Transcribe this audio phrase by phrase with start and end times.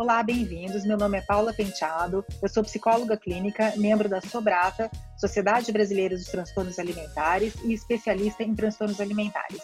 [0.00, 0.86] Olá, bem-vindos.
[0.86, 6.24] Meu nome é Paula Penteado, eu sou psicóloga clínica, membro da Sobrata, Sociedade Brasileira dos
[6.24, 9.60] Transtornos Alimentares e especialista em transtornos alimentares.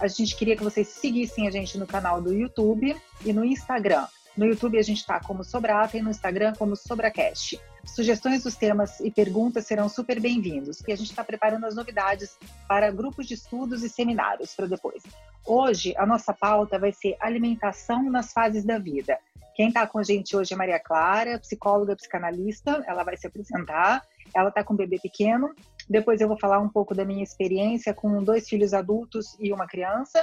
[0.00, 4.06] A gente queria que vocês seguissem a gente no canal do YouTube e no Instagram.
[4.34, 7.60] No YouTube a gente está como Sobrata e no Instagram como Sobracast.
[7.84, 10.82] Sugestões dos temas e perguntas serão super bem-vindos.
[10.88, 15.02] E a gente está preparando as novidades para grupos de estudos e seminários para depois.
[15.44, 19.18] Hoje, a nossa pauta vai ser alimentação nas fases da vida.
[19.56, 22.84] Quem está com a gente hoje é Maria Clara, psicóloga psicanalista.
[22.86, 24.02] Ela vai se apresentar.
[24.34, 25.54] Ela está com um bebê pequeno.
[25.88, 29.66] Depois eu vou falar um pouco da minha experiência com dois filhos adultos e uma
[29.66, 30.22] criança.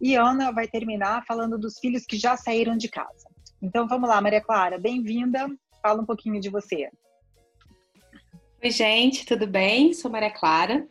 [0.00, 3.28] E Ana vai terminar falando dos filhos que já saíram de casa.
[3.60, 5.48] Então vamos lá, Maria Clara, bem-vinda.
[5.82, 6.88] Fala um pouquinho de você.
[8.62, 9.92] Oi, gente, tudo bem?
[9.92, 10.86] Sou Maria Clara,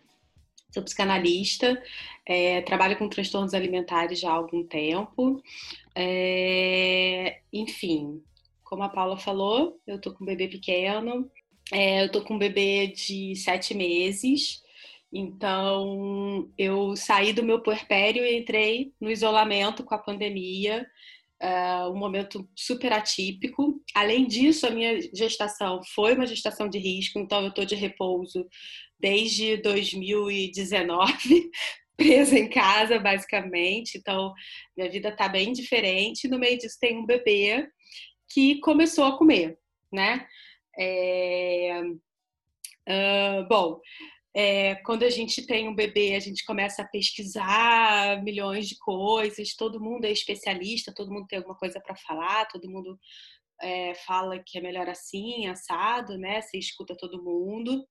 [0.78, 1.82] sou psicanalista,
[2.26, 5.42] é, trabalho com transtornos alimentares já há algum tempo.
[5.96, 8.22] É, enfim,
[8.64, 11.30] como a Paula falou, eu tô com um bebê pequeno,
[11.72, 14.62] é, eu tô com um bebê de sete meses.
[15.12, 20.86] Então, eu saí do meu puerpério e entrei no isolamento com a pandemia
[21.42, 23.77] uh, um momento super atípico.
[23.98, 28.48] Além disso, a minha gestação foi uma gestação de risco, então eu estou de repouso
[29.00, 31.50] desde 2019,
[31.98, 33.98] presa em casa, basicamente.
[33.98, 34.36] Então,
[34.78, 36.28] minha vida está bem diferente.
[36.28, 37.68] No meio disso, tem um bebê
[38.32, 39.58] que começou a comer,
[39.92, 40.28] né?
[40.78, 41.82] É...
[42.88, 43.82] Uh, bom,
[44.36, 49.56] é, quando a gente tem um bebê, a gente começa a pesquisar milhões de coisas,
[49.56, 53.00] todo mundo é especialista, todo mundo tem alguma coisa para falar, todo mundo
[53.62, 56.42] é, fala que é melhor assim, assado, né?
[56.42, 57.86] Você escuta todo mundo.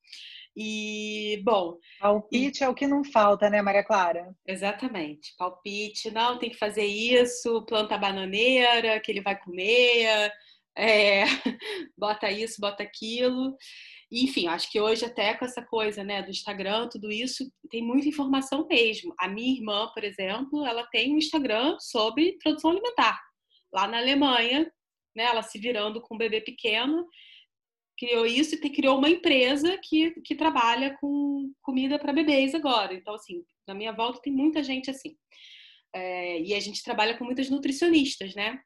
[0.57, 1.77] E, bom.
[2.01, 2.65] Palpite e...
[2.65, 4.35] é o que não falta, né, Maria Clara?
[4.47, 5.35] Exatamente.
[5.37, 10.33] Palpite, não, tem que fazer isso, planta bananeira, que ele vai comer,
[10.77, 11.25] é,
[11.97, 13.55] bota isso, bota aquilo.
[14.11, 18.09] Enfim, acho que hoje até com essa coisa, né, do Instagram, tudo isso, tem muita
[18.09, 19.15] informação mesmo.
[19.19, 23.21] A minha irmã, por exemplo, ela tem um Instagram sobre produção alimentar.
[23.73, 24.71] Lá na Alemanha,
[25.17, 27.09] né, ela se virando com um bebê pequeno,
[27.99, 32.95] criou isso e criou uma empresa que, que trabalha com comida para bebês agora.
[32.95, 35.17] Então, assim, na minha volta tem muita gente assim.
[35.95, 38.61] É, e a gente trabalha com muitas nutricionistas, né?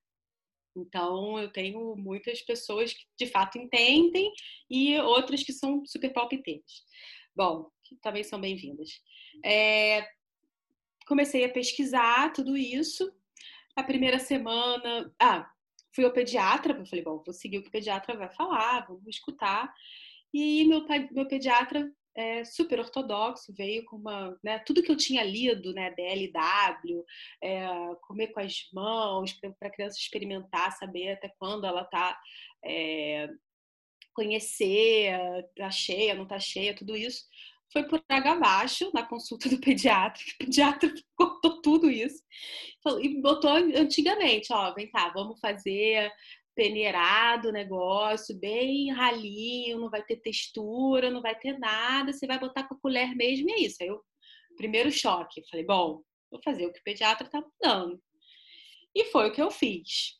[0.76, 4.32] Então, eu tenho muitas pessoas que de fato entendem
[4.68, 6.84] e outras que são super palpiteiras.
[7.34, 8.88] Bom, que também são bem-vindas.
[9.44, 10.06] É,
[11.06, 13.12] comecei a pesquisar tudo isso.
[13.76, 15.12] A primeira semana.
[15.20, 15.48] Ah,
[15.92, 19.06] fui ao pediatra, eu falei, bom, vou seguir o que o pediatra vai falar, vamos
[19.08, 19.72] escutar.
[20.32, 25.22] E meu, meu pediatra é, super ortodoxo, veio com uma, né, tudo que eu tinha
[25.22, 27.04] lido, né, BLW,
[27.42, 27.66] é,
[28.02, 32.18] comer com as mãos, para a criança experimentar, saber até quando ela está,
[32.64, 33.28] é,
[34.12, 35.12] conhecer,
[35.56, 37.24] tá cheia, não tá cheia, tudo isso,
[37.72, 42.22] foi por água abaixo na consulta do pediatra, o pediatra cortou tudo isso
[43.00, 46.12] e botou antigamente, ó, vem cá, vamos fazer
[46.54, 52.38] peneirado o negócio, bem ralinho, não vai ter textura, não vai ter nada, você vai
[52.38, 53.76] botar com a colher mesmo e é isso.
[53.80, 54.02] Aí eu,
[54.56, 58.02] primeiro choque, falei, bom, vou fazer o que o pediatra tá mandando.
[58.94, 60.18] E foi o que eu fiz.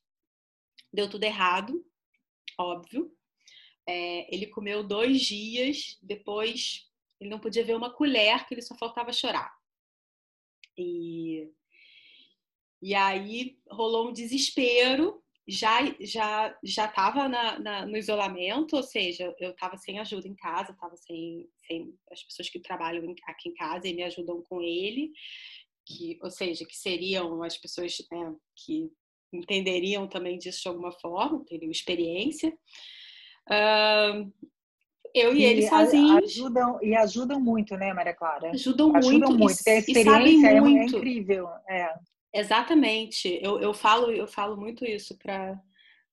[0.93, 1.85] Deu tudo errado,
[2.59, 3.11] óbvio.
[3.87, 6.90] É, ele comeu dois dias, depois
[7.21, 9.55] ele não podia ver uma colher, que ele só faltava chorar.
[10.77, 11.51] E,
[12.83, 17.29] e aí rolou um desespero, já já já estava
[17.87, 22.49] no isolamento, ou seja, eu estava sem ajuda em casa, estava sem, sem as pessoas
[22.49, 25.13] que trabalham aqui em casa e me ajudam com ele,
[25.85, 28.91] que, ou seja, que seriam as pessoas né, que
[29.33, 32.57] entenderiam também disso de alguma forma, teriam experiência.
[33.49, 34.33] Uh,
[35.15, 36.25] eu e, e ele sozinhos.
[36.25, 38.51] Ajudam, e ajudam muito, né, Maria Clara?
[38.51, 39.39] Ajudam, ajudam muito.
[39.39, 39.61] muito.
[39.67, 41.49] E, a experiência é, é, incrível.
[41.69, 41.95] É.
[42.33, 43.39] Exatamente.
[43.43, 45.61] Eu, eu falo eu falo muito isso para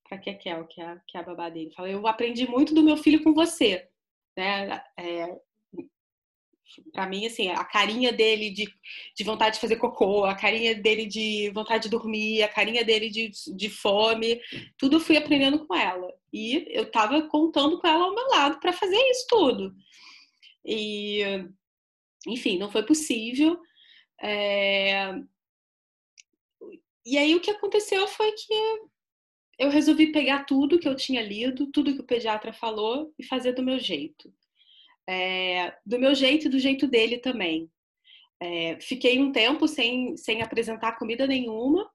[0.08, 1.72] para Kekel, que é, que é a babá dele.
[1.76, 3.88] Falo, eu aprendi muito do meu filho com você,
[4.38, 4.82] né?
[4.98, 5.38] É,
[6.92, 8.68] para mim, assim, a carinha dele de,
[9.16, 13.10] de vontade de fazer cocô, a carinha dele de vontade de dormir, a carinha dele
[13.10, 14.42] de, de fome,
[14.78, 16.12] tudo eu fui aprendendo com ela.
[16.32, 19.76] E eu tava contando com ela ao meu lado para fazer isso tudo.
[20.66, 21.22] E,
[22.28, 23.60] enfim, não foi possível.
[24.22, 25.14] É,
[27.06, 28.54] e aí o que aconteceu foi que
[29.58, 33.54] eu resolvi pegar tudo que eu tinha lido, tudo que o pediatra falou e fazer
[33.54, 34.32] do meu jeito.
[35.08, 37.72] É, do meu jeito e do jeito dele também.
[38.40, 41.90] É, fiquei um tempo sem, sem apresentar comida nenhuma.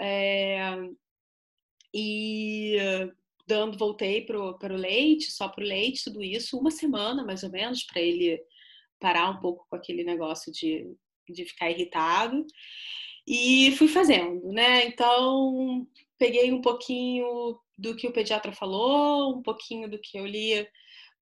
[0.00, 0.60] É,
[1.94, 2.76] E
[3.46, 7.50] dando, voltei para o leite, só para o leite, tudo isso, uma semana mais ou
[7.50, 8.40] menos, para ele
[9.00, 10.86] parar um pouco com aquele negócio de,
[11.28, 12.46] de ficar irritado.
[13.26, 14.86] E fui fazendo, né?
[14.86, 15.86] Então,
[16.18, 20.66] peguei um pouquinho do que o pediatra falou, um pouquinho do que eu li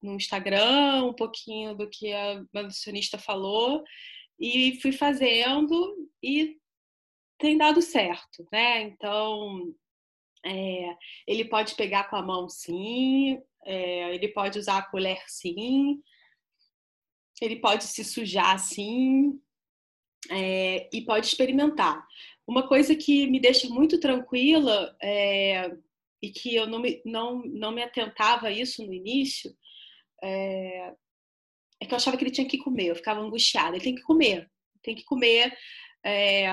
[0.02, 3.82] no Instagram, um pouquinho do que a nutricionista falou,
[4.38, 6.56] e fui fazendo e
[7.38, 8.82] tem dado certo, né?
[8.82, 9.74] Então,
[10.44, 16.02] é, ele pode pegar com a mão sim, é, ele pode usar a colher sim,
[17.40, 19.40] ele pode se sujar sim,
[20.30, 22.06] é, e pode experimentar.
[22.46, 25.70] Uma coisa que me deixa muito tranquila é,
[26.22, 29.54] e que eu não me, não, não me atentava a isso no início
[30.22, 30.94] é,
[31.80, 33.76] é, que eu achava que ele tinha que comer, eu ficava angustiada.
[33.76, 34.50] Ele tem que comer,
[34.82, 35.56] tem que comer
[36.04, 36.46] é,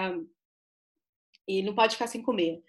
[1.48, 2.62] e não pode ficar sem comer.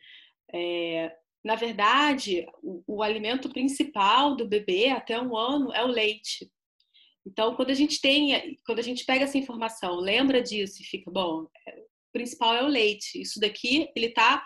[0.52, 6.50] É, na verdade, o, o, alimento principal do bebê até um ano é o leite.
[7.26, 11.10] Então, quando a gente tem, quando a gente pega essa informação, lembra disso e fica
[11.10, 11.46] bom.
[11.66, 13.20] É, o principal é o leite.
[13.20, 14.44] Isso daqui, ele está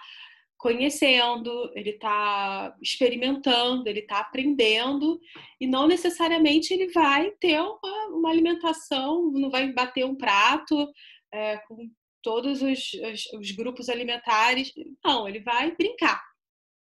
[0.63, 5.21] conhecendo, ele está experimentando, ele está aprendendo
[5.61, 10.89] e não necessariamente ele vai ter uma, uma alimentação, não vai bater um prato
[11.33, 11.91] é, com
[12.23, 14.73] todos os, os, os, grupos alimentares.
[15.05, 16.23] Não, ele vai brincar.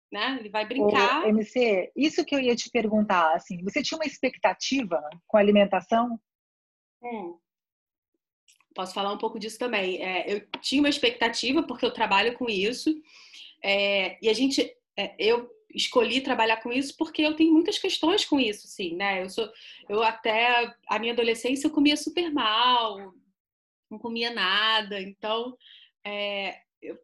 [0.10, 0.38] Né?
[0.40, 1.26] Ele vai brincar.
[1.26, 5.42] Ô, MC, isso que eu ia te perguntar, assim, você tinha uma expectativa com a
[5.42, 6.18] alimentação?
[7.04, 7.38] Hum.
[8.74, 10.02] Posso falar um pouco disso também.
[10.02, 12.96] É, eu tinha uma expectativa porque eu trabalho com isso
[13.68, 14.62] é, e a gente,
[14.98, 19.22] é, eu escolhi trabalhar com isso porque eu tenho muitas questões com isso, sim, né?
[19.22, 19.52] Eu sou,
[19.90, 23.14] eu até a minha adolescência eu comia super mal,
[23.92, 25.58] não comia nada, então
[26.06, 26.98] é, eu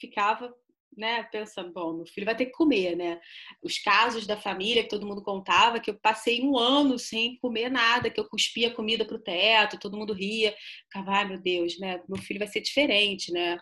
[0.00, 0.52] ficava
[0.96, 3.20] né, pensando, bom, meu filho vai ter que comer, né?
[3.62, 7.70] Os casos da família que todo mundo contava, que eu passei um ano sem comer
[7.70, 10.54] nada, que eu cuspia comida pro teto, todo mundo ria,
[10.84, 12.02] ficava, ai meu Deus, né?
[12.08, 13.58] Meu filho vai ser diferente, né?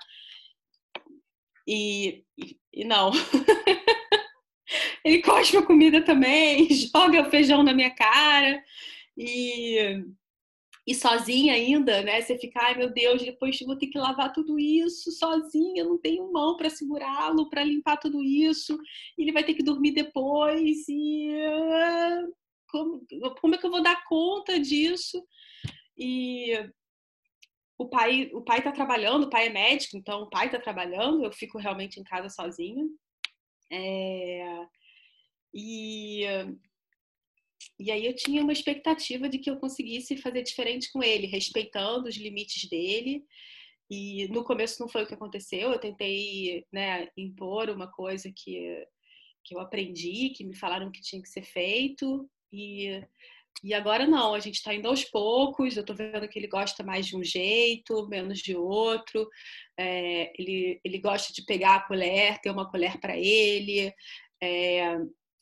[1.67, 2.25] E,
[2.73, 3.11] e, não.
[5.05, 8.63] ele cospe a comida também, joga feijão na minha cara
[9.17, 10.05] e
[10.87, 12.21] e sozinha ainda, né?
[12.21, 16.31] Você fica, ai meu Deus, depois vou ter que lavar tudo isso sozinha, não tenho
[16.31, 18.79] mão para segurá-lo, para limpar tudo isso,
[19.17, 21.31] ele vai ter que dormir depois e
[22.69, 23.07] como,
[23.41, 25.25] como é que eu vou dar conta disso?
[25.97, 26.53] E
[27.79, 31.25] o pai o pai está trabalhando, o pai é médico, então o pai está trabalhando,
[31.25, 32.87] eu fico realmente em casa sozinha.
[33.71, 34.67] É,
[35.53, 36.23] e,
[37.79, 42.09] e aí eu tinha uma expectativa de que eu conseguisse fazer diferente com ele, respeitando
[42.09, 43.25] os limites dele.
[43.91, 48.87] E no começo não foi o que aconteceu, eu tentei né, impor uma coisa que,
[49.45, 53.03] que eu aprendi, que me falaram que tinha que ser feito, e
[53.63, 55.77] e agora não, a gente está indo aos poucos.
[55.77, 59.29] Eu estou vendo que ele gosta mais de um jeito, menos de outro.
[59.79, 63.93] É, ele, ele gosta de pegar a colher, ter uma colher para ele.
[64.43, 64.97] É,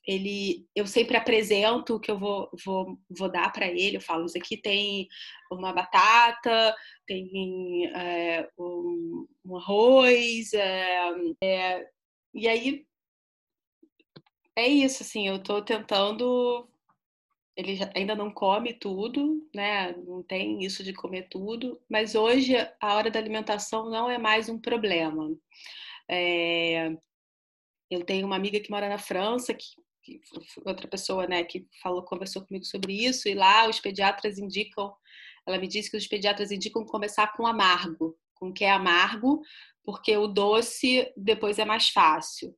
[0.07, 3.97] ele, eu sempre apresento o que eu vou, vou, vou dar para ele.
[3.97, 5.09] Eu falo: isso aqui tem
[5.51, 6.75] uma batata,
[7.07, 10.53] tem é, um, um, arroz.
[10.55, 11.11] É,
[11.43, 11.87] é,
[12.35, 12.87] e aí
[14.57, 16.69] é isso, assim, eu estou tentando
[17.57, 19.93] ele ainda não come tudo, né?
[19.93, 24.49] Não tem isso de comer tudo, mas hoje a hora da alimentação não é mais
[24.49, 25.31] um problema.
[26.11, 26.91] É...
[27.91, 29.67] Eu tenho uma amiga que mora na França, que,
[30.03, 30.21] que,
[30.65, 34.95] outra pessoa, né, que falou, conversou comigo sobre isso, e lá os pediatras indicam,
[35.47, 39.43] ela me disse que os pediatras indicam começar com amargo, com que é amargo,
[39.85, 42.57] porque o doce depois é mais fácil.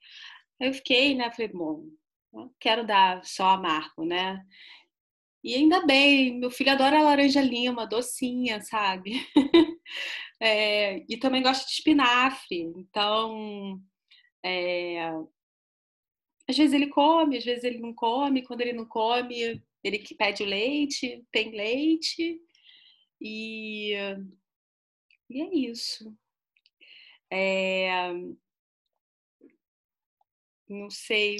[0.60, 1.84] Eu fiquei, né, falei, bom,
[2.32, 4.40] não quero dar só amargo, né?
[5.44, 9.12] E ainda bem, meu filho adora laranja lima, docinha, sabe?
[10.40, 12.62] é, e também gosta de espinafre.
[12.76, 13.78] Então,
[14.42, 15.10] é,
[16.48, 18.42] às vezes ele come, às vezes ele não come.
[18.42, 22.40] Quando ele não come, ele que pede o leite, tem leite.
[23.20, 23.92] E,
[25.28, 26.16] e é isso.
[27.30, 28.12] É,
[30.68, 31.36] não sei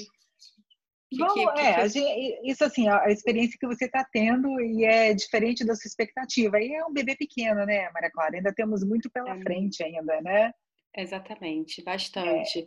[1.15, 5.65] Que, que, é, gente, isso assim, a, experiência que você está tendo e é diferente
[5.65, 6.59] da sua expectativa.
[6.59, 8.35] E é um bebê pequeno, né, Maria Clara?
[8.35, 10.51] Ainda temos muito pela é, frente ainda, né?
[10.95, 12.65] Exatamente, bastante.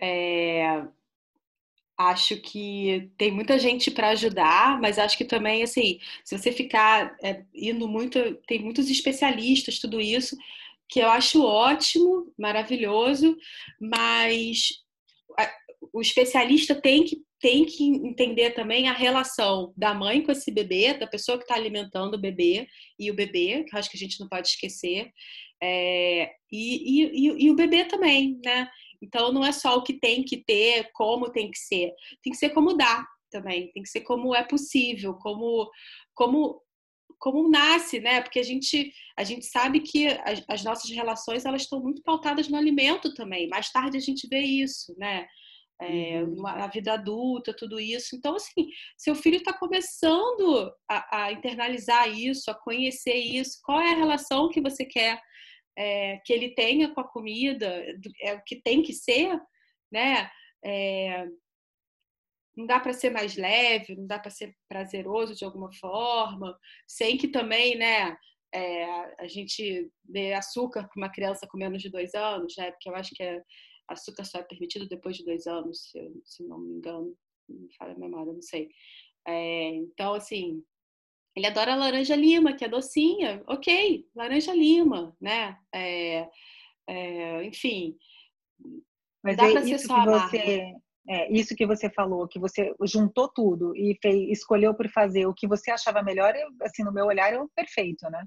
[0.00, 0.60] É.
[0.62, 0.84] É,
[1.98, 7.16] acho que tem muita gente para ajudar, mas acho que também, assim, se você ficar
[7.22, 10.36] é, indo muito, tem muitos especialistas, tudo isso,
[10.88, 13.36] que eu acho ótimo, maravilhoso,
[13.80, 14.82] mas
[15.92, 20.92] o especialista tem que, tem que entender também a relação da mãe com esse bebê,
[20.94, 22.68] da pessoa que está alimentando o bebê
[22.98, 25.10] e o bebê, que eu acho que a gente não pode esquecer,
[25.62, 28.68] é, e, e, e, o bebê também, né?
[29.02, 31.92] Então não é só o que tem que ter, como tem que ser,
[32.22, 35.70] tem que ser como dá também, tem que ser como é possível, como
[36.14, 36.62] como
[37.18, 38.22] como nasce, né?
[38.22, 42.48] Porque a gente a gente sabe que as, as nossas relações elas estão muito pautadas
[42.48, 43.48] no alimento também.
[43.48, 45.26] Mais tarde a gente vê isso, né?
[45.82, 46.42] É, uhum.
[46.42, 48.14] na vida adulta, tudo isso.
[48.14, 48.68] Então, assim,
[48.98, 53.58] seu filho está começando a, a, internalizar isso, a conhecer isso.
[53.64, 55.20] Qual é a relação que você quer
[55.78, 57.82] é, que ele tenha com a comida?
[58.20, 59.40] É o que tem que ser,
[59.90, 60.30] né?
[60.62, 61.26] É,
[62.56, 67.16] não dá para ser mais leve, não dá para ser prazeroso de alguma forma, sem
[67.16, 68.16] que também, né,
[68.52, 68.84] é,
[69.18, 72.94] a gente dê açúcar para uma criança com menos de dois anos, né, porque eu
[72.94, 73.42] acho que é,
[73.92, 77.16] açúcar só é permitido depois de dois anos, se, eu, se não me engano,
[77.48, 78.70] me falha a memória, não sei.
[79.26, 80.64] É, então, assim,
[81.36, 86.28] ele adora laranja lima, que é docinha, ok, laranja lima, né, é,
[86.88, 87.96] é enfim,
[89.22, 90.74] mas dá é para ser só que você
[91.08, 95.34] é, isso que você falou, que você juntou tudo e fez, escolheu por fazer o
[95.34, 98.24] que você achava melhor, assim, no meu olhar, é o perfeito, né?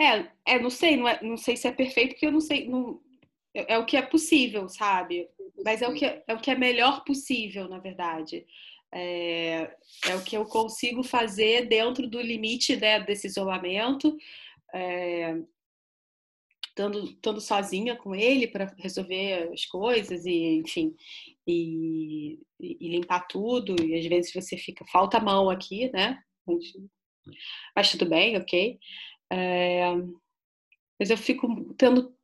[0.00, 2.68] É, é não sei, não, é, não sei se é perfeito, porque eu não sei,
[2.68, 3.00] não,
[3.58, 5.28] é, é, o que é possível, sabe?
[5.64, 8.46] Mas é o que é, é o que é melhor possível, na verdade.
[8.92, 9.76] É,
[10.08, 14.16] é o que eu consigo fazer dentro do limite né, desse isolamento.
[14.72, 15.36] É,
[16.68, 20.94] estando, estando sozinha com ele para resolver as coisas e, enfim,
[21.46, 23.74] e, e, limpar tudo.
[23.84, 26.22] E às vezes você fica, falta a mão aqui, né?
[27.74, 28.78] Mas tudo bem, ok.
[29.30, 29.92] É,
[30.98, 32.14] mas eu fico tendo,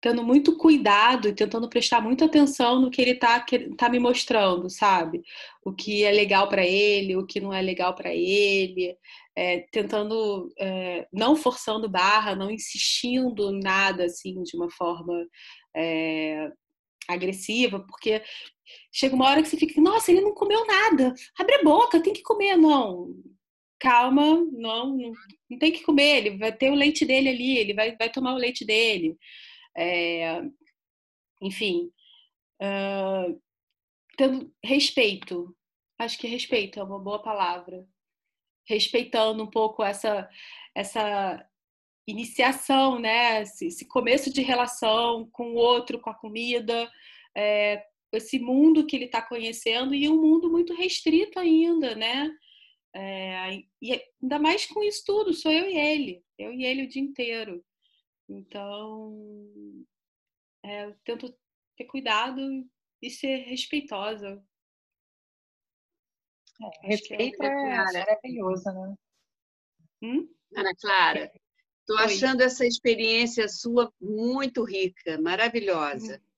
[0.00, 3.44] tendo muito cuidado e tentando prestar muita atenção no que ele está
[3.76, 5.22] tá me mostrando, sabe?
[5.64, 8.96] O que é legal para ele, o que não é legal para ele
[9.38, 15.14] é, tentando, é, não forçando barra, não insistindo nada assim de uma forma
[15.76, 16.50] é,
[17.08, 18.20] agressiva, porque
[18.92, 22.12] chega uma hora que você fica, nossa, ele não comeu nada, abre a boca, tem
[22.12, 23.14] que comer, não.
[23.78, 25.12] Calma, não, não,
[25.48, 28.34] não tem que comer, ele vai ter o leite dele ali, ele vai, vai tomar
[28.34, 29.16] o leite dele.
[29.80, 30.42] É,
[31.40, 31.92] enfim,
[32.60, 33.40] uh,
[34.16, 35.56] tendo respeito,
[35.98, 37.86] acho que respeito é uma boa palavra
[38.68, 40.28] respeitando um pouco essa,
[40.74, 41.48] essa
[42.06, 43.42] iniciação, né?
[43.42, 46.90] Esse, esse começo de relação com o outro, com a comida,
[47.36, 47.82] é,
[48.12, 52.30] esse mundo que ele está conhecendo e um mundo muito restrito ainda, né?
[52.94, 56.88] É, e ainda mais com isso tudo, sou eu e ele, eu e ele o
[56.88, 57.64] dia inteiro.
[58.28, 59.86] Então,
[60.62, 61.34] é, eu tento
[61.76, 62.40] ter cuidado
[63.00, 64.44] e ser respeitosa
[66.60, 68.94] é, respeito é, é maravilhoso, né?
[70.02, 70.28] Hum?
[70.54, 71.32] Ana Clara,
[71.80, 76.16] estou achando essa experiência sua muito rica, maravilhosa.
[76.16, 76.28] Hum.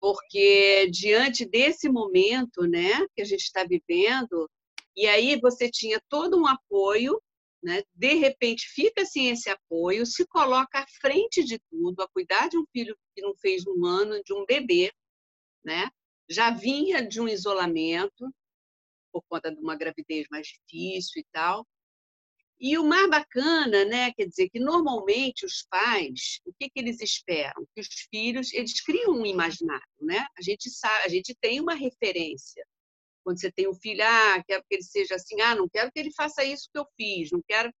[0.00, 4.48] Porque diante desse momento, né, que a gente está vivendo,
[4.94, 7.20] e aí você tinha todo um apoio,
[7.64, 7.82] né?
[7.94, 12.58] De repente fica sem esse apoio, se coloca à frente de tudo, a cuidar de
[12.58, 14.92] um filho que não fez um ano, de um bebê,
[15.64, 15.90] né?
[16.28, 18.30] Já vinha de um isolamento,
[19.10, 21.66] por conta de uma gravidez mais difícil e tal.
[22.60, 27.00] E o mais bacana, né, quer dizer que normalmente os pais, o que, que eles
[27.00, 27.66] esperam?
[27.74, 30.26] Que os filhos, eles criam um imaginário, né?
[30.38, 32.64] A gente sabe, a gente tem uma referência.
[33.24, 35.98] Quando você tem um filho, ah, quero que ele seja assim, ah, não quero que
[35.98, 37.72] ele faça isso que eu fiz, não quero.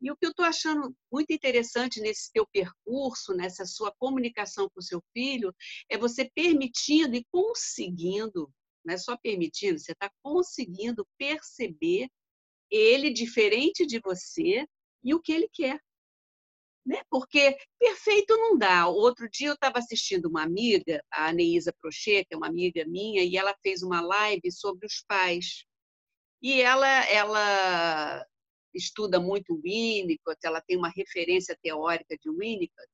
[0.00, 4.80] E o que eu estou achando muito interessante nesse teu percurso, nessa sua comunicação com
[4.80, 5.54] o seu filho,
[5.88, 8.50] é você permitindo e conseguindo
[8.86, 12.08] não é só permitindo, você está conseguindo perceber
[12.70, 14.64] ele diferente de você
[15.02, 15.80] e o que ele quer.
[16.86, 17.02] Né?
[17.10, 18.86] Porque perfeito não dá.
[18.86, 23.24] Outro dia eu estava assistindo uma amiga, a Neisa Prochet, que é uma amiga minha,
[23.24, 25.64] e ela fez uma live sobre os pais.
[26.40, 28.24] E ela, ela
[28.72, 32.88] estuda muito Winnicott, ela tem uma referência teórica de Winnicott,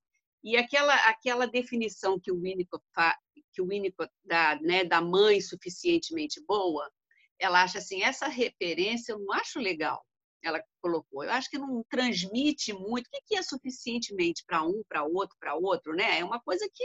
[0.45, 3.17] e aquela, aquela definição que o Winnicott, fa,
[3.53, 6.91] que o Winnicott dá, né, da mãe suficientemente boa,
[7.39, 10.05] ela acha assim, essa referência eu não acho legal.
[10.43, 13.07] Ela colocou, eu acho que não transmite muito.
[13.07, 16.19] O que é suficientemente para um, para outro, para outro, né?
[16.19, 16.85] É uma coisa que.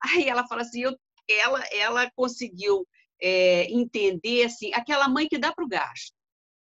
[0.02, 0.96] Aí ela fala assim, eu,
[1.28, 2.86] ela, ela conseguiu
[3.22, 6.14] é, entender assim, aquela mãe que dá para o gasto,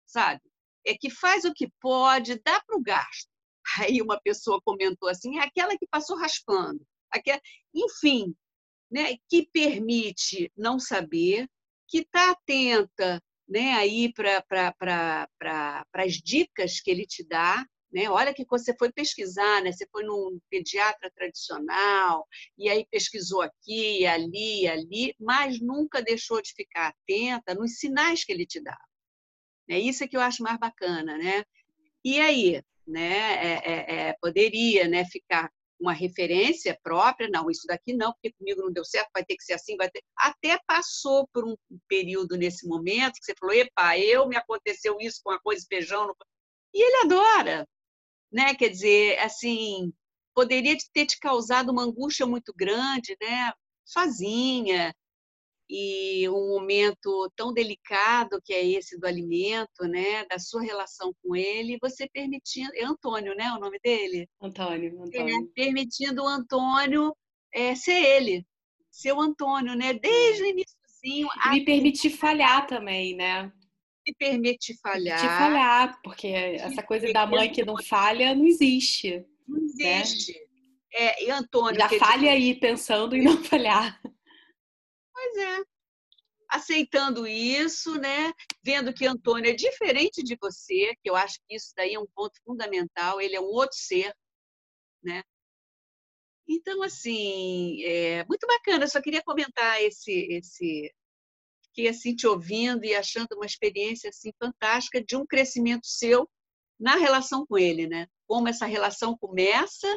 [0.06, 0.40] sabe?
[0.86, 3.28] É que faz o que pode, dá para o gasto.
[3.80, 6.86] Aí uma pessoa comentou assim, é aquela que passou raspando.
[7.10, 7.40] Aquela...
[7.74, 8.34] Enfim,
[8.90, 11.48] né, que permite não saber,
[11.88, 17.64] que está atenta né, aí para as dicas que ele te dá.
[17.92, 18.08] Né?
[18.08, 19.70] Olha que você foi pesquisar, né?
[19.70, 26.54] você foi num pediatra tradicional, e aí pesquisou aqui, ali, ali, mas nunca deixou de
[26.54, 28.78] ficar atenta nos sinais que ele te dá.
[29.68, 31.44] É isso que eu acho mais bacana, né?
[32.02, 33.44] E aí, né?
[33.44, 35.04] É, é, é, poderia, né?
[35.04, 35.50] Ficar
[35.82, 39.42] uma referência própria, não, isso daqui não, porque comigo não deu certo, vai ter que
[39.42, 40.00] ser assim, vai ter.
[40.16, 41.56] Até passou por um
[41.88, 46.14] período nesse momento que você falou, epa, eu me aconteceu isso com a coisa feijão,
[46.72, 47.68] e ele adora,
[48.32, 48.54] né?
[48.54, 49.92] Quer dizer, assim,
[50.34, 53.52] poderia ter te causado uma angústia muito grande, né?
[53.84, 54.94] Sozinha,
[55.74, 61.34] e um momento tão delicado que é esse do alimento, né, da sua relação com
[61.34, 64.28] ele, você permitindo, é Antônio, né, o nome dele?
[64.38, 65.34] Antônio, é, Antônio.
[65.34, 67.16] É, permitindo o Antônio
[67.54, 68.46] é, ser ele,
[68.90, 71.28] ser o Antônio, né, desde o iníciozinho.
[71.46, 73.50] E me permitir falhar também, né?
[74.06, 75.18] Me permitir falhar.
[75.18, 79.24] Permitir falhar, porque essa coisa da mãe que não falha não existe.
[79.48, 80.00] Não né?
[80.02, 80.32] existe.
[80.32, 80.38] Né?
[80.94, 81.80] É, e Antônio.
[81.80, 83.98] Já falha aí pensando em não falhar.
[85.22, 85.64] Pois é.
[86.48, 88.32] Aceitando isso, né?
[88.62, 92.06] Vendo que Antônio é diferente de você, que eu acho que isso daí é um
[92.06, 94.12] ponto fundamental, ele é um outro ser,
[95.02, 95.22] né?
[96.46, 98.84] Então, assim, é muito bacana.
[98.84, 100.92] Eu só queria comentar esse, esse,
[101.66, 106.28] fiquei assim te ouvindo e achando uma experiência assim fantástica de um crescimento seu
[106.78, 108.08] na relação com ele, né?
[108.26, 109.88] Como essa relação começa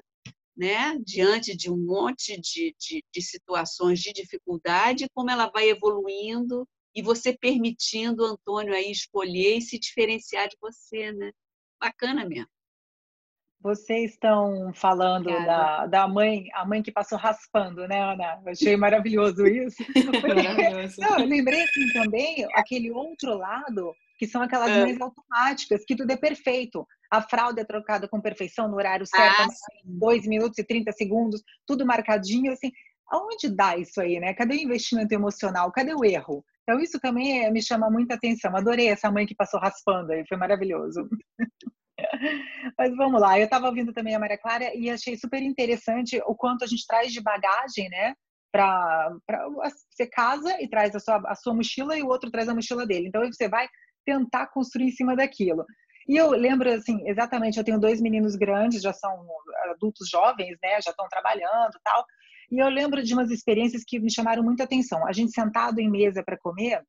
[0.55, 6.67] né, diante de um monte de, de, de, situações de dificuldade, como ela vai evoluindo
[6.95, 11.31] e você permitindo o Antônio aí escolher e se diferenciar de você, né?
[11.79, 12.47] Bacana mesmo.
[13.59, 18.39] Vocês estão falando da, da mãe, a mãe que passou raspando, né, Ana?
[18.45, 19.83] Eu achei maravilhoso isso.
[20.21, 21.01] maravilhoso.
[21.01, 24.81] Não, eu lembrei assim também aquele outro lado, que são aquelas é.
[24.81, 29.41] mães automáticas, que tudo é perfeito a fralda é trocada com perfeição no horário certo,
[29.41, 29.47] ah,
[29.83, 32.71] 2 minutos e 30 segundos, tudo marcadinho, assim,
[33.07, 34.33] aonde dá isso aí, né?
[34.33, 35.71] Cadê o investimento emocional?
[35.71, 36.43] Cadê o erro?
[36.63, 38.55] Então isso também é, me chama muita atenção.
[38.55, 41.07] Adorei essa mãe que passou raspando aí, foi maravilhoso.
[42.77, 46.35] Mas vamos lá, eu estava ouvindo também a Maria Clara e achei super interessante o
[46.35, 48.13] quanto a gente traz de bagagem, né?
[48.51, 49.11] Para
[49.53, 52.85] você casa e traz a sua, a sua mochila e o outro traz a mochila
[52.85, 53.07] dele.
[53.07, 53.67] Então você vai
[54.05, 55.65] tentar construir em cima daquilo.
[56.07, 59.25] E eu lembro, assim, exatamente, eu tenho dois meninos grandes, já são
[59.71, 62.05] adultos jovens, né, já estão trabalhando tal.
[62.51, 65.07] E eu lembro de umas experiências que me chamaram muita atenção.
[65.07, 66.83] A gente sentado em mesa para comer,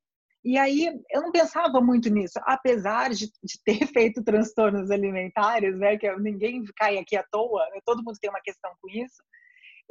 [0.47, 5.97] e aí eu não pensava muito nisso, apesar de, de ter feito transtornos alimentares, né,
[5.97, 9.21] que ninguém cai aqui à toa, né, todo mundo tem uma questão com isso.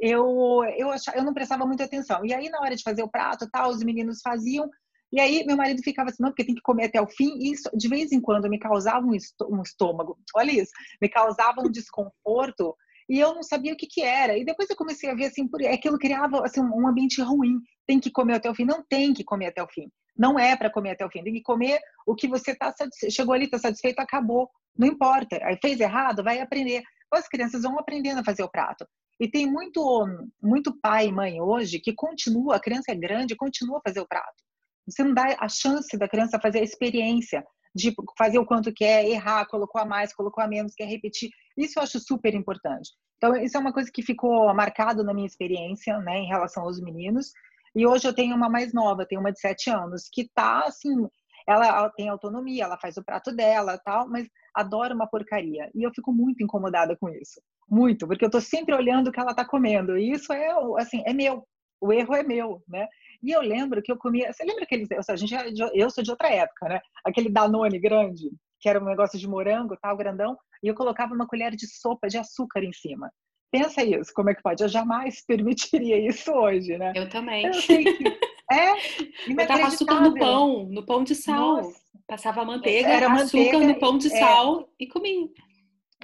[0.00, 2.24] Eu, eu, achava, eu não prestava muita atenção.
[2.24, 4.70] E aí, na hora de fazer o prato, tal, os meninos faziam,
[5.12, 7.38] e aí meu marido ficava assim, não, porque tem que comer até o fim.
[7.38, 11.70] E isso, de vez em quando, me causava um estômago, olha isso, me causava um
[11.70, 12.76] desconforto
[13.08, 14.36] e eu não sabia o que que era.
[14.36, 17.60] E depois eu comecei a ver assim, aquilo criava assim, um ambiente ruim.
[17.86, 18.64] Tem que comer até o fim?
[18.64, 19.88] Não tem que comer até o fim.
[20.18, 21.22] Não é para comer até o fim.
[21.22, 22.74] Tem que comer o que você tá
[23.08, 24.50] chegou ali, está satisfeito, acabou.
[24.76, 25.38] Não importa.
[25.44, 26.82] Aí fez errado, vai aprender.
[27.12, 28.84] As crianças vão aprendendo a fazer o prato.
[29.20, 30.06] E tem muito,
[30.42, 34.06] muito pai e mãe hoje que continua, a criança é grande, continua a fazer o
[34.06, 34.45] prato.
[34.88, 37.44] Você não dá a chance da criança fazer a experiência
[37.74, 41.30] de fazer o quanto quer, errar, colocou a mais, colocou a menos, quer repetir.
[41.58, 42.90] Isso eu acho super importante.
[43.18, 46.80] Então, isso é uma coisa que ficou marcado na minha experiência, né, em relação aos
[46.80, 47.32] meninos.
[47.74, 51.06] E hoje eu tenho uma mais nova, tenho uma de sete anos, que tá assim,
[51.46, 55.70] ela tem autonomia, ela faz o prato dela, tal, mas adora uma porcaria.
[55.74, 57.40] E eu fico muito incomodada com isso.
[57.68, 59.98] Muito, porque eu tô sempre olhando o que ela tá comendo.
[59.98, 61.46] E isso é, assim, é meu.
[61.80, 62.88] O erro é meu, né?
[63.22, 64.32] E eu lembro que eu comia.
[64.32, 64.88] Você lembra aqueles.
[65.08, 66.80] A gente, é eu sou de outra época, né?
[67.04, 71.26] Aquele Danone grande, que era um negócio de morango, tal, grandão, e eu colocava uma
[71.26, 73.10] colher de sopa de açúcar em cima.
[73.50, 74.62] Pensa isso, como é que pode?
[74.62, 76.92] Eu jamais permitiria isso hoje, né?
[76.94, 77.46] Eu também.
[77.46, 78.04] Eu sei que,
[78.52, 81.56] é, Botava açúcar no pão, no pão de sal.
[81.56, 81.86] Nossa.
[82.06, 84.18] Passava manteiga, Era açúcar manteiga, no pão de é.
[84.18, 85.28] sal e comia.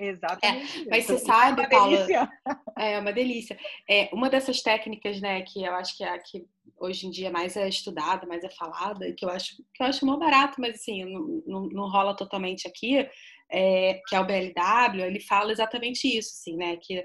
[0.01, 0.87] Exatamente.
[0.87, 2.31] É, mas você sabe, é Paula, delícia.
[2.79, 3.59] é uma delícia.
[3.89, 6.45] É uma dessas técnicas, né, que eu acho que é a que
[6.79, 9.87] hoje em dia mais é estudada, mais é falada, e que eu acho que eu
[9.87, 13.07] acho mó barato, mas assim, não, não, não rola totalmente aqui,
[13.51, 17.05] é, que é o BLW, ele fala exatamente isso, assim, né, que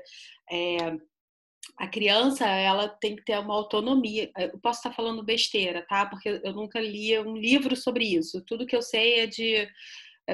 [0.51, 0.97] é,
[1.77, 4.31] a criança ela tem que ter uma autonomia.
[4.37, 6.07] Eu posso estar falando besteira, tá?
[6.07, 8.43] Porque eu nunca li um livro sobre isso.
[8.45, 9.67] Tudo que eu sei é de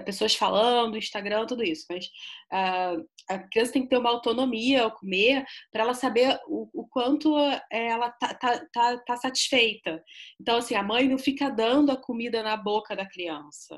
[0.02, 1.86] pessoas falando, Instagram, tudo isso.
[1.90, 2.06] Mas
[2.52, 6.88] uh, a criança tem que ter uma autonomia ao comer para ela saber o, o
[6.88, 7.36] quanto
[7.72, 10.04] ela tá, tá, tá, tá satisfeita.
[10.40, 13.78] Então, assim, a mãe não fica dando a comida na boca da criança.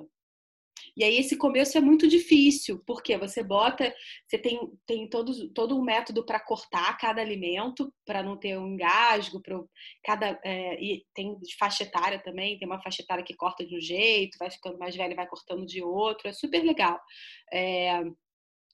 [0.95, 3.93] E aí esse começo é muito difícil, porque você bota,
[4.25, 8.67] você tem, tem todo, todo um método para cortar cada alimento, para não ter um
[8.67, 9.60] engasgo, para
[10.03, 13.81] cada é, e tem faixa etária também, tem uma faixa etária que corta de um
[13.81, 16.99] jeito, vai ficando mais velha e vai cortando de outro, é super legal.
[17.51, 18.01] É,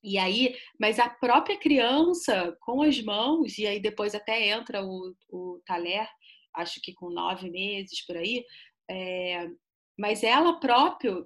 [0.03, 5.15] e aí, mas a própria criança com as mãos, e aí depois até entra o,
[5.29, 6.07] o talher,
[6.55, 8.43] acho que com nove meses por aí,
[8.89, 9.47] é,
[9.97, 11.25] mas ela própria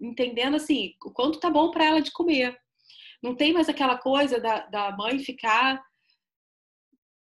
[0.00, 2.58] entendendo assim o quanto tá bom para ela de comer.
[3.22, 5.82] Não tem mais aquela coisa da, da mãe ficar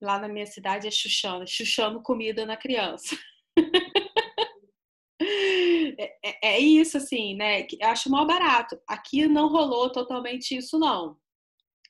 [0.01, 3.17] lá na minha cidade é chuchando, chuchando comida na criança.
[5.97, 7.65] é, é, é, isso, assim, né?
[7.79, 8.77] Eu acho mal barato.
[8.88, 11.17] Aqui não rolou totalmente isso, não.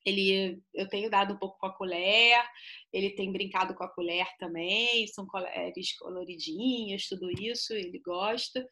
[0.05, 2.43] Ele, eu tenho dado um pouco com a colher,
[2.91, 8.67] ele tem brincado com a colher também, são colheres coloridinhas, tudo isso, ele gosta.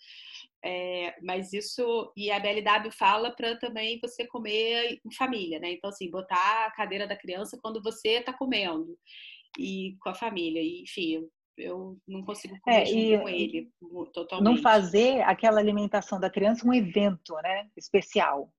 [0.63, 5.71] É, mas isso, e a BLW fala para também você comer em família, né?
[5.71, 8.97] Então, assim, botar a cadeira da criança quando você está comendo
[9.57, 10.61] e com a família.
[10.61, 13.69] E, enfim, eu não consigo comer é, com ele
[14.13, 14.55] totalmente.
[14.55, 17.69] Não fazer aquela alimentação da criança um evento, né?
[17.77, 18.51] Especial.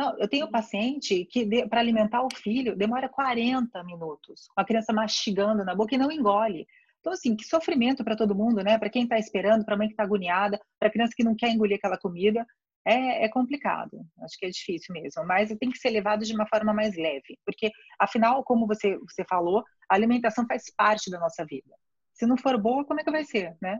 [0.00, 4.94] Não, eu tenho paciente que, para alimentar o filho, demora 40 minutos, com a criança
[4.94, 6.66] mastigando na boca e não engole.
[7.00, 8.78] Então, assim, que sofrimento para todo mundo, né?
[8.78, 11.36] Para quem está esperando, para a mãe que está agoniada, para a criança que não
[11.36, 12.46] quer engolir aquela comida,
[12.82, 14.00] é, é, complicado.
[14.22, 15.22] Acho que é difícil mesmo.
[15.26, 19.22] Mas tem que ser levado de uma forma mais leve, porque, afinal, como você, você
[19.28, 21.76] falou, a alimentação faz parte da nossa vida.
[22.14, 23.78] Se não for boa, como é que vai ser, né?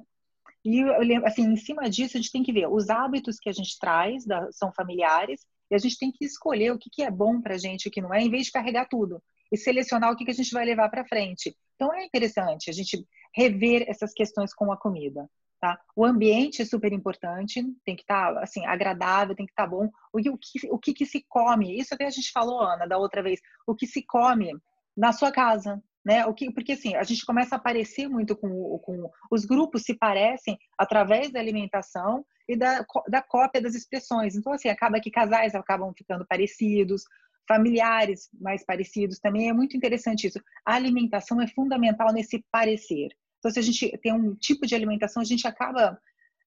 [0.63, 0.83] E,
[1.25, 4.27] assim, em cima disso, a gente tem que ver os hábitos que a gente traz,
[4.27, 7.55] da, são familiares, e a gente tem que escolher o que, que é bom para
[7.55, 9.23] a gente e o que não é, em vez de carregar tudo.
[9.53, 11.57] E selecionar o que, que a gente vai levar para frente.
[11.75, 13.05] Então, é interessante a gente
[13.35, 15.29] rever essas questões com a comida.
[15.61, 15.79] Tá?
[15.95, 19.69] O ambiente é super importante, tem que estar tá, assim agradável, tem que estar tá
[19.71, 19.91] bom.
[20.13, 20.31] O que,
[20.71, 21.79] o que, que se come?
[21.79, 23.41] Isso até a gente falou, Ana, da outra vez.
[23.67, 24.53] O que se come
[24.97, 26.25] na sua casa, né?
[26.27, 29.95] O que, porque assim, a gente começa a aparecer muito com, com os grupos se
[29.95, 34.35] parecem através da alimentação e da, da cópia das expressões.
[34.35, 37.05] Então, assim, acaba que casais acabam ficando parecidos,
[37.47, 39.49] familiares mais parecidos também.
[39.49, 40.41] É muito interessante isso.
[40.65, 43.09] A alimentação é fundamental nesse parecer.
[43.39, 45.99] Então, se a gente tem um tipo de alimentação, a gente acaba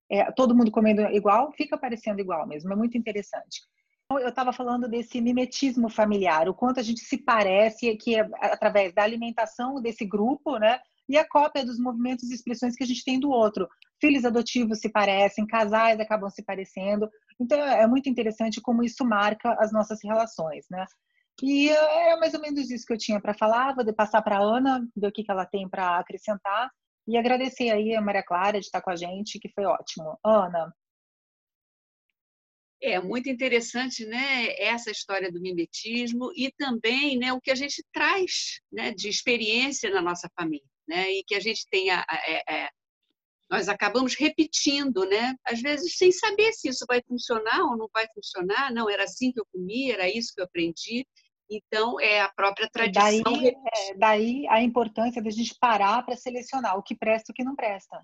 [0.10, 2.72] é, todo mundo comendo igual, fica parecendo igual mesmo.
[2.72, 3.62] É muito interessante.
[4.14, 8.30] Então, eu estava falando desse mimetismo familiar, o quanto a gente se parece, que é
[8.42, 10.80] através da alimentação desse grupo, né?
[11.10, 13.68] E a cópia dos movimentos e expressões que a gente tem do outro.
[14.00, 17.10] Filhos adotivos se parecem, casais acabam se parecendo.
[17.40, 20.86] Então, é muito interessante como isso marca as nossas relações, né?
[21.42, 23.74] E é mais ou menos isso que eu tinha para falar.
[23.74, 26.70] Vou passar para a Ana, ver o que ela tem para acrescentar.
[27.08, 30.20] E agradecer aí a Maria Clara de estar com a gente, que foi ótimo.
[30.24, 30.72] Ana.
[32.86, 37.82] É muito interessante, né, essa história do mimetismo e também, né, o que a gente
[37.94, 42.70] traz, né, de experiência na nossa família, né, e que a gente tenha, é, é,
[43.50, 48.08] nós acabamos repetindo, né, às vezes sem saber se isso vai funcionar ou não vai
[48.14, 48.74] funcionar.
[48.74, 51.06] Não era assim que eu comia, era isso que eu aprendi.
[51.50, 53.22] Então, é a própria tradição.
[53.22, 57.36] Daí, é, daí a importância da gente parar para selecionar o que presta e o
[57.36, 58.04] que não presta.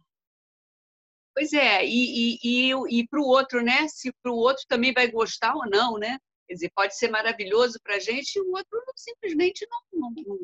[1.39, 3.87] Pois é, e, e, e, e para o outro, né?
[3.87, 6.19] Se para o outro também vai gostar ou não, né?
[6.45, 10.39] Quer dizer, pode ser maravilhoso para a gente e o outro simplesmente não, não,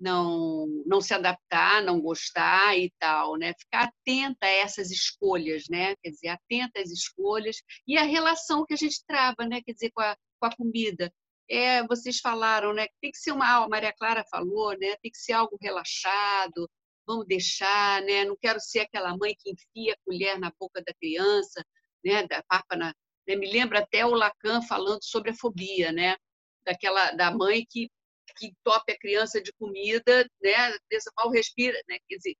[0.00, 3.54] não, não se adaptar, não gostar e tal, né?
[3.56, 5.94] Ficar atenta a essas escolhas, né?
[6.02, 9.62] Quer dizer, atenta às escolhas e a relação que a gente trava, né?
[9.64, 11.08] Quer dizer, com a, com a comida
[11.48, 12.86] é, vocês falaram, né?
[13.00, 14.96] Tem que ser uma, a Maria Clara falou, né?
[15.02, 16.68] Tem que ser algo relaxado,
[17.06, 18.24] vamos deixar, né?
[18.24, 21.64] Não quero ser aquela mãe que enfia a colher na boca da criança,
[22.04, 22.26] né?
[22.26, 22.94] Da papa na,
[23.26, 23.36] né?
[23.36, 26.16] Me lembra até o Lacan falando sobre a fobia, né?
[26.64, 27.90] Daquela da mãe que
[28.38, 30.78] que tope a criança de comida, né?
[30.90, 31.98] Dessa mal respira, né?
[32.08, 32.36] Quer dizer,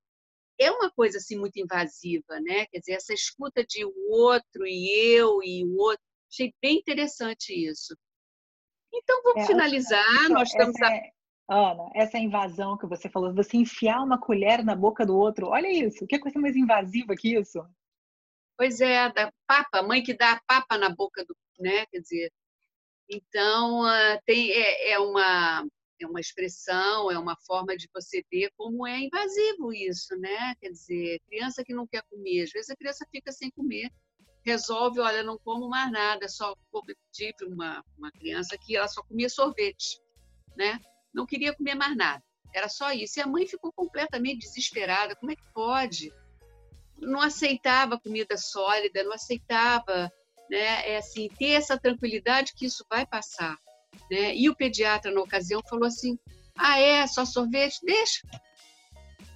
[0.58, 2.66] é uma coisa assim muito invasiva, né?
[2.66, 7.52] Quer dizer, essa escuta de o outro e eu e o outro, achei bem interessante
[7.52, 7.96] isso.
[8.94, 10.28] Então, vamos é, finalizar.
[10.28, 10.74] Nós estamos.
[10.80, 11.21] Essa, a...
[11.52, 15.68] Ana, essa invasão que você falou, você enfiar uma colher na boca do outro, olha
[15.68, 17.64] isso, que coisa mais invasiva que isso.
[18.56, 21.36] Pois é, da papa, mãe que dá a papa na boca do.
[21.58, 21.86] Né?
[21.86, 22.32] Quer dizer,
[23.08, 25.66] então, ah, tem, é, é, uma,
[26.00, 30.54] é uma expressão, é uma forma de você ver como é invasivo isso, né?
[30.60, 33.90] Quer dizer, criança que não quer comer, às vezes a criança fica sem comer
[34.44, 36.54] resolve, olha, não como mais nada, só
[37.12, 40.00] tive uma, uma criança que ela só comia sorvete,
[40.56, 40.78] né?
[41.12, 42.22] Não queria comer mais nada,
[42.54, 43.18] era só isso.
[43.18, 46.12] E a mãe ficou completamente desesperada, como é que pode?
[46.98, 50.10] Não aceitava comida sólida, não aceitava,
[50.50, 50.90] né?
[50.90, 53.56] É assim, ter essa tranquilidade que isso vai passar,
[54.10, 54.34] né?
[54.34, 56.18] E o pediatra na ocasião falou assim:
[56.56, 58.20] "Ah, é, só sorvete, deixa.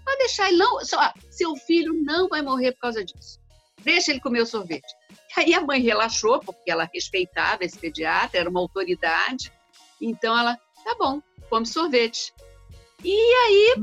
[0.04, 3.40] Pode deixar ele não, só, seu filho não vai morrer por causa disso
[3.86, 4.92] deixa ele comer o sorvete.
[5.36, 9.52] Aí a mãe relaxou, porque ela respeitava esse pediatra, era uma autoridade.
[10.00, 11.20] Então ela, tá bom,
[11.51, 12.33] come sorvete.
[13.05, 13.75] E aí.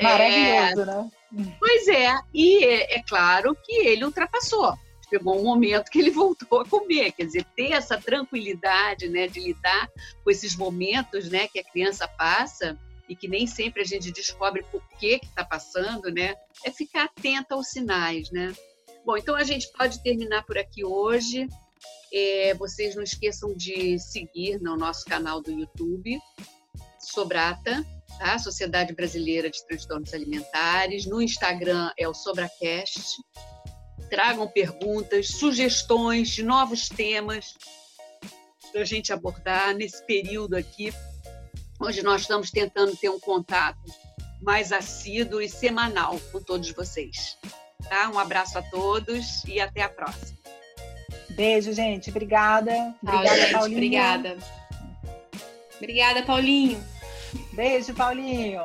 [0.00, 0.86] Maravilhoso, é...
[0.86, 1.10] né?
[1.58, 4.74] Pois é, e é, é claro que ele ultrapassou.
[5.08, 9.40] Chegou um momento que ele voltou a comer, quer dizer, ter essa tranquilidade, né, de
[9.40, 9.88] lidar
[10.22, 14.62] com esses momentos, né, que a criança passa e que nem sempre a gente descobre
[14.70, 18.54] por que que está passando, né, é ficar atenta aos sinais, né.
[19.04, 21.48] Bom, então a gente pode terminar por aqui hoje.
[22.12, 26.20] É, vocês não esqueçam de seguir no nosso canal do YouTube,
[26.98, 27.84] Sobrata,
[28.18, 28.38] tá?
[28.38, 31.06] Sociedade Brasileira de Transtornos Alimentares.
[31.06, 33.16] No Instagram é o Sobracast.
[34.10, 37.54] Tragam perguntas, sugestões de novos temas
[38.70, 40.92] para a gente abordar nesse período aqui,
[41.80, 43.78] onde nós estamos tentando ter um contato
[44.40, 47.38] mais assíduo e semanal com todos vocês.
[47.88, 48.10] Tá?
[48.10, 50.41] Um abraço a todos e até a próxima.
[51.34, 52.10] Beijo, gente.
[52.10, 52.94] Obrigada.
[53.02, 53.78] Obrigada, gente, Paulinho.
[53.78, 54.36] Obrigada.
[55.76, 56.82] Obrigada, Paulinho.
[57.52, 58.62] Beijo, Paulinho.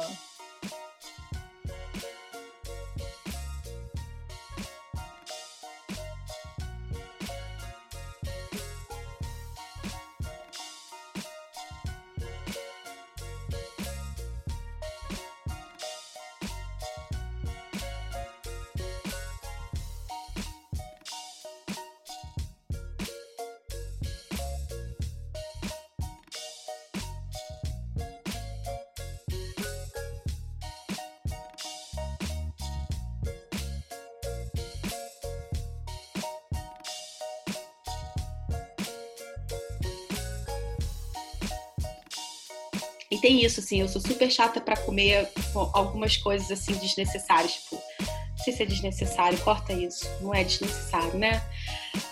[43.18, 45.28] E tem isso, assim, eu sou super chata para comer
[45.74, 51.18] algumas coisas assim desnecessárias, tipo, não sei se é desnecessário, corta isso, não é desnecessário,
[51.18, 51.42] né?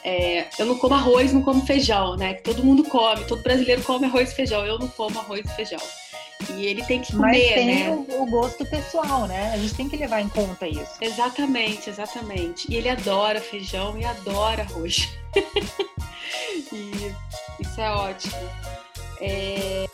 [0.04, 2.34] É, eu não como arroz, não como feijão, né?
[2.34, 5.56] Que todo mundo come, todo brasileiro come arroz e feijão, eu não como arroz e
[5.56, 5.80] feijão.
[6.56, 7.90] E ele tem que comer, Mas tem né?
[7.92, 9.54] O, o gosto pessoal, né?
[9.54, 10.92] A gente tem que levar em conta isso.
[11.00, 12.72] Exatamente, exatamente.
[12.72, 15.08] E ele adora feijão e adora arroz.
[16.74, 17.14] e
[17.60, 18.50] isso é ótimo.
[19.22, 19.86] É...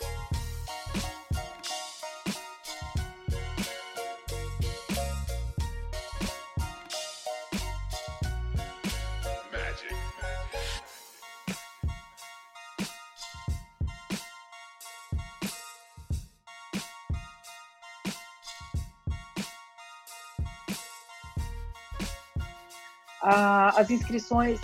[23.82, 24.60] as inscrições.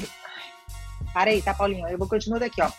[1.13, 1.87] Parei, tá, Paulinho?
[1.89, 2.71] Eu vou continuar daqui, ó.